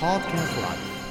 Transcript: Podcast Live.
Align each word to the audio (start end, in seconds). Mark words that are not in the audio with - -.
Podcast 0.00 0.56
Live. 0.60 1.03